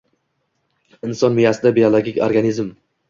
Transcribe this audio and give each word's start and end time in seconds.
Inson 1.09 1.35
miyasida 1.41 1.73
biologik 1.79 2.19
organizm 2.29 2.73